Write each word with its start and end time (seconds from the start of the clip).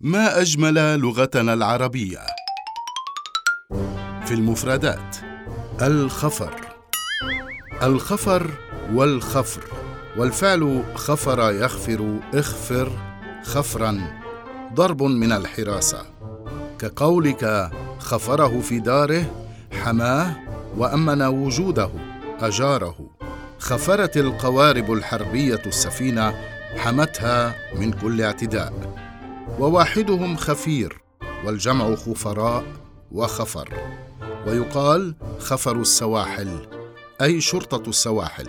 ما 0.00 0.40
أجمل 0.40 1.00
لغتنا 1.00 1.52
العربية؟ 1.52 2.18
في 4.24 4.34
المفردات 4.34 5.16
الخفر. 5.82 6.54
الخفر 7.82 8.50
والخفر. 8.92 9.64
والفعل 10.16 10.84
خفر 10.94 11.52
يخفر 11.52 12.18
اخفر 12.34 12.92
خفرا. 13.44 14.20
ضرب 14.74 15.02
من 15.02 15.32
الحراسة. 15.32 16.02
كقولك 16.78 17.70
خفره 17.98 18.60
في 18.60 18.78
داره 18.78 19.24
حماه. 19.72 20.36
وأمن 20.76 21.22
وجوده 21.22 21.90
أجاره. 22.40 23.10
خفرت 23.58 24.16
القوارب 24.16 24.92
الحربية 24.92 25.62
السفينة 25.66 26.34
حمتها 26.76 27.54
من 27.74 27.92
كل 27.92 28.22
اعتداء. 28.22 29.05
وواحدهم 29.58 30.36
خفير 30.36 31.00
والجمع 31.44 31.94
خفراء 31.94 32.64
وخفر. 33.12 33.68
ويقال 34.46 35.14
خفر 35.38 35.76
السواحل 35.76 36.68
أي 37.22 37.40
شرطة 37.40 37.88
السواحل. 37.88 38.48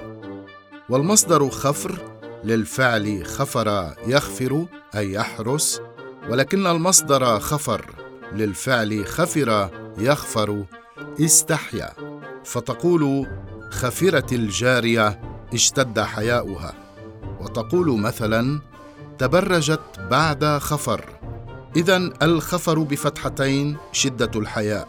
والمصدر 0.89 1.49
خفر 1.49 2.01
للفعل 2.43 3.25
خفر 3.25 3.93
يخفر 4.07 4.65
أي 4.95 5.11
يحرس. 5.13 5.81
ولكن 6.29 6.67
المصدر 6.67 7.39
خفر 7.39 7.85
للفعل 8.33 9.05
خفر 9.05 9.69
يخفر 9.97 10.65
استحيا. 11.21 11.93
فتقول 12.43 13.27
خفرت 13.71 14.33
الجارية 14.33 15.21
اشتد 15.53 15.99
حياؤها. 15.99 16.73
وتقول 17.41 17.99
مثلا 17.99 18.61
تبرجت 19.17 19.81
بعد 20.11 20.45
خفر. 20.45 21.05
اذا 21.75 22.09
الخفر 22.21 22.79
بفتحتين 22.79 23.77
شدة 23.91 24.31
الحياء 24.35 24.87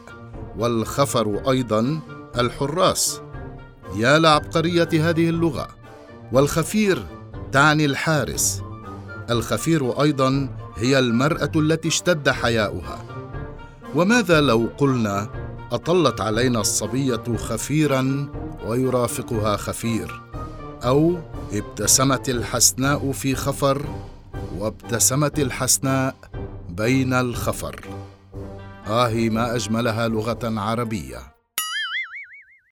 والخفر 0.58 1.50
أيضا 1.50 2.00
الحراس. 2.38 3.20
يا 3.96 4.18
لعبقرية 4.18 4.88
هذه 4.92 5.28
اللغة 5.28 5.68
والخفير 6.32 7.06
تعني 7.52 7.84
الحارس. 7.84 8.62
الخفير 9.30 10.02
أيضا 10.02 10.48
هي 10.76 10.98
المرأة 10.98 11.52
التي 11.56 11.88
اشتد 11.88 12.28
حياؤها. 12.30 13.04
وماذا 13.94 14.40
لو 14.40 14.68
قلنا 14.78 15.30
أطلت 15.72 16.20
علينا 16.20 16.60
الصبية 16.60 17.36
خفيرا 17.36 18.28
ويرافقها 18.66 19.56
خفير 19.56 20.20
أو 20.84 21.18
ابتسمت 21.52 22.28
الحسناء 22.28 23.12
في 23.12 23.34
خفر 23.34 23.82
وابتسمت 24.58 25.38
الحسناء 25.38 26.14
بين 26.68 27.12
الخفر. 27.12 27.80
آه 28.86 29.08
ما 29.30 29.54
أجملها 29.54 30.08
لغة 30.08 30.60
عربية. 30.60 31.37